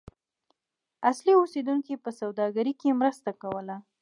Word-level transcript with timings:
اصلي 1.09 1.33
اوسیدونکو 1.37 1.93
په 2.03 2.09
سوداګرۍ 2.19 2.73
کې 2.81 2.99
مرسته 3.01 3.31
کوله. 3.41 3.75